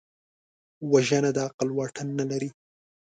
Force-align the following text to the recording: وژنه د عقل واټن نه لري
وژنه 0.91 1.29
د 1.33 1.37
عقل 1.47 1.69
واټن 1.73 2.07
نه 2.19 2.25
لري 2.31 2.49